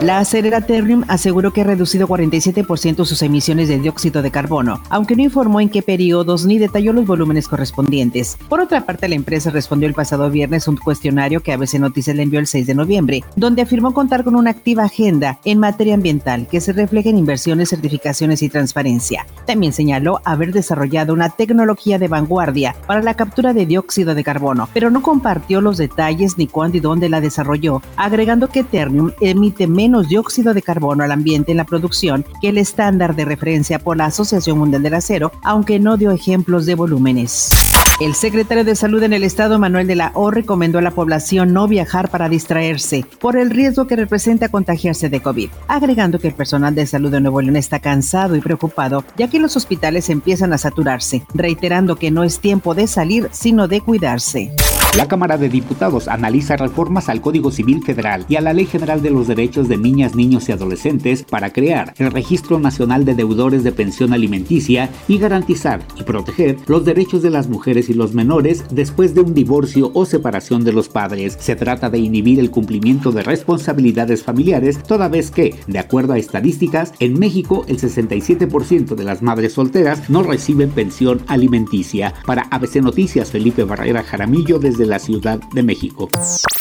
La 0.00 0.18
acelera 0.18 0.62
Ternium 0.62 1.04
aseguró 1.08 1.52
que 1.52 1.60
ha 1.60 1.64
reducido 1.64 2.08
47% 2.08 3.04
sus 3.04 3.20
emisiones 3.20 3.68
de 3.68 3.78
dióxido 3.78 4.22
de 4.22 4.30
carbono, 4.30 4.80
aunque 4.88 5.14
no 5.14 5.22
informó 5.22 5.60
en 5.60 5.68
qué 5.68 5.82
periodos 5.82 6.46
ni 6.46 6.56
detalló 6.56 6.94
los 6.94 7.06
volúmenes 7.06 7.46
correspondientes. 7.46 8.38
Por 8.48 8.60
otra 8.60 8.86
parte, 8.86 9.10
la 9.10 9.14
empresa 9.14 9.50
respondió 9.50 9.86
el 9.86 9.92
pasado 9.92 10.30
viernes 10.30 10.68
un 10.68 10.78
cuestionario 10.78 11.42
que 11.42 11.52
ABC 11.52 11.74
Noticias 11.74 12.16
le 12.16 12.22
envió 12.22 12.40
el 12.40 12.46
6 12.46 12.66
de 12.66 12.74
noviembre, 12.74 13.24
donde 13.36 13.60
afirmó 13.60 13.92
contar 13.92 14.24
con 14.24 14.36
una 14.36 14.52
activa 14.52 14.84
agenda 14.84 15.38
en 15.44 15.58
materia 15.58 15.92
ambiental 15.92 16.48
que 16.50 16.62
se 16.62 16.72
refleja 16.72 17.10
en 17.10 17.18
inversiones, 17.18 17.68
certificaciones 17.68 18.42
y 18.42 18.48
transparencia. 18.48 19.26
También 19.46 19.74
señaló 19.74 20.22
haber 20.24 20.54
desarrollado 20.54 21.12
una 21.12 21.28
tecnología 21.28 21.98
de 21.98 22.08
vanguardia 22.08 22.74
para 22.86 23.02
la 23.02 23.12
captura 23.12 23.52
de 23.52 23.66
dióxido 23.66 24.14
de 24.14 24.24
carbono, 24.24 24.66
pero 24.72 24.90
no 24.90 25.02
compartió 25.02 25.60
los 25.60 25.76
detalles 25.76 26.38
ni 26.38 26.46
cuándo 26.46 26.78
y 26.78 26.80
dónde 26.80 27.10
la 27.10 27.20
desarrolló, 27.20 27.82
agregando 27.98 28.48
que 28.48 28.64
Ternium 28.64 29.10
emite 29.20 29.66
menos 29.66 29.89
dióxido 30.02 30.54
de 30.54 30.62
carbono 30.62 31.04
al 31.04 31.12
ambiente 31.12 31.50
en 31.50 31.56
la 31.56 31.64
producción 31.64 32.24
que 32.40 32.48
el 32.48 32.58
estándar 32.58 33.14
de 33.16 33.24
referencia 33.24 33.78
por 33.78 33.96
la 33.96 34.06
Asociación 34.06 34.58
Mundial 34.58 34.82
del 34.82 34.94
Acero, 34.94 35.32
aunque 35.42 35.78
no 35.78 35.96
dio 35.96 36.10
ejemplos 36.12 36.66
de 36.66 36.74
volúmenes. 36.74 37.50
El 38.00 38.14
secretario 38.14 38.64
de 38.64 38.76
Salud 38.76 39.02
en 39.02 39.12
el 39.12 39.24
estado, 39.24 39.58
Manuel 39.58 39.86
de 39.86 39.94
la 39.94 40.12
O, 40.14 40.30
recomendó 40.30 40.78
a 40.78 40.82
la 40.82 40.92
población 40.92 41.52
no 41.52 41.68
viajar 41.68 42.08
para 42.08 42.30
distraerse 42.30 43.04
por 43.20 43.36
el 43.36 43.50
riesgo 43.50 43.86
que 43.86 43.94
representa 43.94 44.48
contagiarse 44.48 45.10
de 45.10 45.20
COVID, 45.20 45.50
agregando 45.68 46.18
que 46.18 46.28
el 46.28 46.34
personal 46.34 46.74
de 46.74 46.86
salud 46.86 47.10
de 47.10 47.20
Nuevo 47.20 47.42
León 47.42 47.56
está 47.56 47.78
cansado 47.78 48.36
y 48.36 48.40
preocupado, 48.40 49.04
ya 49.18 49.28
que 49.28 49.38
los 49.38 49.54
hospitales 49.54 50.08
empiezan 50.08 50.54
a 50.54 50.58
saturarse, 50.58 51.24
reiterando 51.34 51.96
que 51.96 52.10
no 52.10 52.24
es 52.24 52.40
tiempo 52.40 52.74
de 52.74 52.86
salir, 52.86 53.28
sino 53.32 53.68
de 53.68 53.82
cuidarse. 53.82 54.50
La 54.96 55.06
Cámara 55.06 55.38
de 55.38 55.48
Diputados 55.48 56.08
analiza 56.08 56.56
reformas 56.56 57.08
al 57.08 57.20
Código 57.20 57.52
Civil 57.52 57.80
Federal 57.80 58.26
y 58.28 58.34
a 58.34 58.40
la 58.40 58.52
Ley 58.52 58.66
General 58.66 59.00
de 59.00 59.10
los 59.10 59.28
Derechos 59.28 59.68
de 59.68 59.76
Niñas, 59.76 60.16
Niños 60.16 60.48
y 60.48 60.52
Adolescentes 60.52 61.22
para 61.22 61.52
crear 61.52 61.94
el 61.98 62.10
Registro 62.10 62.58
Nacional 62.58 63.04
de 63.04 63.14
Deudores 63.14 63.62
de 63.62 63.70
Pensión 63.70 64.12
Alimenticia 64.12 64.90
y 65.06 65.18
garantizar 65.18 65.80
y 65.96 66.02
proteger 66.02 66.56
los 66.66 66.84
derechos 66.84 67.22
de 67.22 67.30
las 67.30 67.48
mujeres 67.48 67.88
y 67.88 67.94
los 67.94 68.14
menores 68.14 68.64
después 68.72 69.14
de 69.14 69.20
un 69.20 69.32
divorcio 69.32 69.92
o 69.94 70.06
separación 70.06 70.64
de 70.64 70.72
los 70.72 70.88
padres. 70.88 71.36
Se 71.38 71.54
trata 71.54 71.88
de 71.88 72.00
inhibir 72.00 72.40
el 72.40 72.50
cumplimiento 72.50 73.12
de 73.12 73.22
responsabilidades 73.22 74.24
familiares, 74.24 74.82
toda 74.82 75.08
vez 75.08 75.30
que, 75.30 75.54
de 75.68 75.78
acuerdo 75.78 76.14
a 76.14 76.18
estadísticas, 76.18 76.94
en 76.98 77.16
México 77.16 77.64
el 77.68 77.78
67% 77.78 78.96
de 78.96 79.04
las 79.04 79.22
madres 79.22 79.52
solteras 79.52 80.10
no 80.10 80.24
reciben 80.24 80.70
pensión 80.70 81.20
alimenticia. 81.28 82.12
Para 82.26 82.48
ABC 82.50 82.82
Noticias, 82.82 83.30
Felipe 83.30 83.62
Barrera 83.62 84.02
Jaramillo 84.02 84.58
desde 84.58 84.79
de 84.80 84.86
la 84.86 84.98
Ciudad 84.98 85.38
de 85.52 85.62
México. 85.62 86.08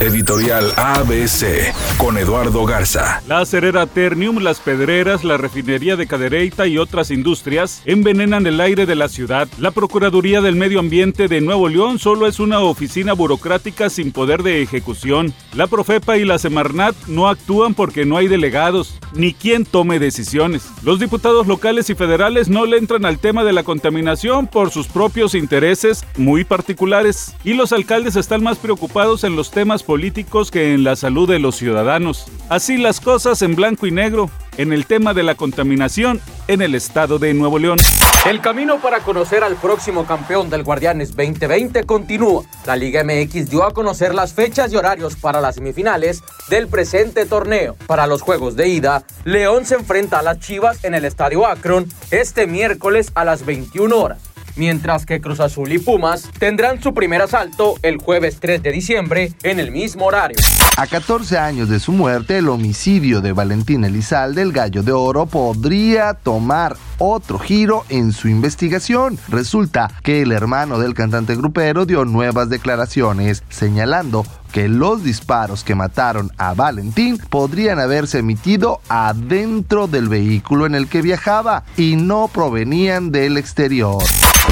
Editorial 0.00 0.72
ABC 0.76 1.72
con 1.96 2.18
Eduardo 2.18 2.66
Garza. 2.66 3.22
La 3.26 3.40
acerera 3.40 3.86
Ternium, 3.86 4.38
las 4.38 4.60
pedreras, 4.60 5.24
la 5.24 5.36
refinería 5.36 5.96
de 5.96 6.06
Cadereyta 6.06 6.66
y 6.66 6.76
otras 6.76 7.10
industrias 7.10 7.82
envenenan 7.86 8.46
el 8.46 8.60
aire 8.60 8.84
de 8.84 8.96
la 8.96 9.08
ciudad. 9.08 9.48
La 9.58 9.70
Procuraduría 9.70 10.40
del 10.40 10.56
Medio 10.56 10.80
Ambiente 10.80 11.28
de 11.28 11.40
Nuevo 11.40 11.68
León 11.68 11.98
solo 11.98 12.26
es 12.26 12.38
una 12.40 12.60
oficina 12.60 13.14
burocrática 13.14 13.88
sin 13.88 14.12
poder 14.12 14.42
de 14.42 14.60
ejecución. 14.60 15.32
La 15.54 15.66
Profepa 15.66 16.18
y 16.18 16.24
la 16.24 16.38
Semarnat 16.38 16.94
no 17.06 17.28
actúan 17.28 17.74
porque 17.74 18.04
no 18.04 18.18
hay 18.18 18.28
delegados, 18.28 18.98
ni 19.14 19.32
quien 19.32 19.64
tome 19.64 19.98
decisiones. 19.98 20.68
Los 20.82 21.00
diputados 21.00 21.46
locales 21.46 21.88
y 21.88 21.94
federales 21.94 22.48
no 22.48 22.66
le 22.66 22.76
entran 22.76 23.06
al 23.06 23.18
tema 23.18 23.44
de 23.44 23.52
la 23.52 23.62
contaminación 23.62 24.48
por 24.48 24.70
sus 24.70 24.88
propios 24.88 25.34
intereses 25.34 26.04
muy 26.16 26.44
particulares. 26.44 27.34
Y 27.44 27.54
los 27.54 27.72
alcaldes 27.72 28.01
están 28.06 28.42
más 28.42 28.58
preocupados 28.58 29.24
en 29.24 29.36
los 29.36 29.50
temas 29.50 29.82
políticos 29.82 30.50
que 30.50 30.74
en 30.74 30.84
la 30.84 30.96
salud 30.96 31.28
de 31.28 31.38
los 31.38 31.56
ciudadanos. 31.56 32.26
Así 32.48 32.76
las 32.76 33.00
cosas 33.00 33.40
en 33.42 33.54
blanco 33.54 33.86
y 33.86 33.90
negro 33.90 34.30
en 34.56 34.72
el 34.72 34.86
tema 34.86 35.14
de 35.14 35.22
la 35.22 35.34
contaminación 35.34 36.20
en 36.48 36.62
el 36.62 36.74
estado 36.74 37.18
de 37.18 37.32
Nuevo 37.32 37.58
León. 37.58 37.78
El 38.26 38.40
camino 38.40 38.80
para 38.80 39.00
conocer 39.00 39.44
al 39.44 39.56
próximo 39.56 40.04
campeón 40.04 40.50
del 40.50 40.64
Guardianes 40.64 41.16
2020 41.16 41.84
continúa. 41.84 42.44
La 42.66 42.76
Liga 42.76 43.02
MX 43.04 43.48
dio 43.48 43.64
a 43.64 43.72
conocer 43.72 44.14
las 44.14 44.32
fechas 44.34 44.72
y 44.72 44.76
horarios 44.76 45.16
para 45.16 45.40
las 45.40 45.54
semifinales 45.54 46.22
del 46.48 46.68
presente 46.68 47.26
torneo. 47.26 47.76
Para 47.86 48.06
los 48.06 48.22
juegos 48.22 48.56
de 48.56 48.68
ida, 48.68 49.04
León 49.24 49.64
se 49.64 49.76
enfrenta 49.76 50.18
a 50.18 50.22
las 50.22 50.40
Chivas 50.40 50.84
en 50.84 50.94
el 50.94 51.04
Estadio 51.04 51.46
Akron 51.46 51.88
este 52.10 52.46
miércoles 52.46 53.12
a 53.14 53.24
las 53.24 53.46
21 53.46 53.96
horas 53.96 54.31
mientras 54.56 55.06
que 55.06 55.20
Cruz 55.20 55.40
Azul 55.40 55.72
y 55.72 55.78
Pumas 55.78 56.28
tendrán 56.38 56.82
su 56.82 56.94
primer 56.94 57.22
asalto 57.22 57.74
el 57.82 57.98
jueves 57.98 58.38
3 58.40 58.62
de 58.62 58.72
diciembre 58.72 59.32
en 59.42 59.58
el 59.58 59.70
mismo 59.70 60.06
horario. 60.06 60.36
A 60.76 60.86
14 60.86 61.38
años 61.38 61.68
de 61.68 61.80
su 61.80 61.92
muerte, 61.92 62.38
el 62.38 62.48
homicidio 62.48 63.20
de 63.20 63.32
Valentín 63.32 63.84
Elizalde, 63.84 64.42
el 64.42 64.52
gallo 64.52 64.82
de 64.82 64.92
oro, 64.92 65.26
podría 65.26 66.14
tomar 66.14 66.76
otro 66.98 67.38
giro 67.38 67.84
en 67.88 68.12
su 68.12 68.28
investigación. 68.28 69.18
Resulta 69.28 69.90
que 70.02 70.22
el 70.22 70.32
hermano 70.32 70.78
del 70.78 70.94
cantante 70.94 71.34
grupero 71.34 71.84
dio 71.84 72.04
nuevas 72.04 72.48
declaraciones, 72.48 73.42
señalando 73.50 74.24
que 74.52 74.68
los 74.68 75.02
disparos 75.02 75.64
que 75.64 75.74
mataron 75.74 76.30
a 76.38 76.54
Valentín 76.54 77.18
podrían 77.18 77.78
haberse 77.78 78.18
emitido 78.18 78.80
adentro 78.88 79.88
del 79.88 80.08
vehículo 80.08 80.66
en 80.66 80.74
el 80.74 80.88
que 80.88 81.02
viajaba 81.02 81.64
y 81.76 81.96
no 81.96 82.28
provenían 82.28 83.10
del 83.10 83.38
exterior. 83.38 84.02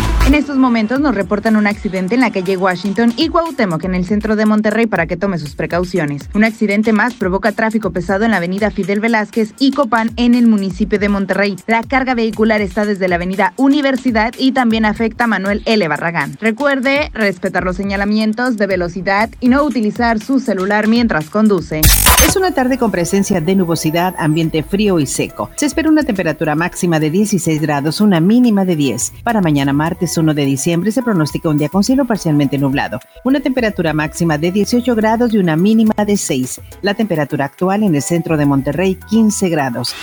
Bye. 0.00 0.19
En 0.26 0.34
estos 0.34 0.56
momentos 0.56 1.00
nos 1.00 1.14
reportan 1.14 1.56
un 1.56 1.66
accidente 1.66 2.14
en 2.14 2.20
la 2.20 2.30
calle 2.30 2.56
Washington 2.56 3.12
y 3.16 3.28
Cuauhtémoc 3.28 3.82
en 3.84 3.94
el 3.96 4.04
centro 4.04 4.36
de 4.36 4.46
Monterrey 4.46 4.86
para 4.86 5.06
que 5.06 5.16
tome 5.16 5.38
sus 5.38 5.56
precauciones. 5.56 6.28
Un 6.34 6.44
accidente 6.44 6.92
más 6.92 7.14
provoca 7.14 7.52
tráfico 7.52 7.90
pesado 7.90 8.24
en 8.24 8.30
la 8.30 8.36
avenida 8.36 8.70
Fidel 8.70 9.00
Velázquez 9.00 9.54
y 9.58 9.72
Copán 9.72 10.12
en 10.16 10.34
el 10.36 10.46
municipio 10.46 10.98
de 11.00 11.08
Monterrey. 11.08 11.56
La 11.66 11.82
carga 11.82 12.14
vehicular 12.14 12.60
está 12.60 12.84
desde 12.84 13.08
la 13.08 13.16
avenida 13.16 13.54
Universidad 13.56 14.32
y 14.38 14.52
también 14.52 14.84
afecta 14.84 15.24
a 15.24 15.26
Manuel 15.26 15.62
L. 15.64 15.88
Barragán. 15.88 16.36
Recuerde 16.40 17.10
respetar 17.12 17.64
los 17.64 17.76
señalamientos 17.76 18.56
de 18.56 18.66
velocidad 18.66 19.30
y 19.40 19.48
no 19.48 19.64
utilizar 19.64 20.20
su 20.20 20.38
celular 20.38 20.86
mientras 20.86 21.28
conduce. 21.28 21.80
Es 22.26 22.36
una 22.36 22.52
tarde 22.52 22.78
con 22.78 22.92
presencia 22.92 23.40
de 23.40 23.56
nubosidad, 23.56 24.14
ambiente 24.18 24.62
frío 24.62 25.00
y 25.00 25.06
seco. 25.06 25.50
Se 25.56 25.66
espera 25.66 25.88
una 25.88 26.04
temperatura 26.04 26.54
máxima 26.54 27.00
de 27.00 27.10
16 27.10 27.60
grados, 27.60 28.00
una 28.00 28.20
mínima 28.20 28.64
de 28.64 28.76
10. 28.76 29.14
Para 29.24 29.40
mañana 29.40 29.72
martes 30.10 30.18
1 30.18 30.34
de 30.34 30.44
diciembre 30.44 30.92
se 30.92 31.02
pronostica 31.02 31.48
un 31.48 31.58
día 31.58 31.68
con 31.68 31.84
cielo 31.84 32.04
parcialmente 32.04 32.58
nublado. 32.58 33.00
Una 33.24 33.40
temperatura 33.40 33.92
máxima 33.92 34.38
de 34.38 34.50
18 34.50 34.94
grados 34.94 35.32
y 35.32 35.38
una 35.38 35.56
mínima 35.56 35.94
de 36.04 36.16
6. 36.16 36.60
La 36.82 36.94
temperatura 36.94 37.44
actual 37.44 37.82
en 37.82 37.94
el 37.94 38.02
centro 38.02 38.36
de 38.36 38.46
Monterrey 38.46 38.98
15 39.08 39.48
grados. 39.48 39.94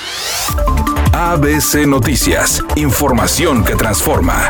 ABC 1.13 1.87
Noticias. 1.87 2.63
Información 2.75 3.63
que 3.63 3.75
transforma. 3.75 4.49